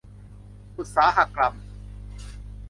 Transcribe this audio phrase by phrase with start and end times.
[0.77, 1.53] อุตสาหกรรม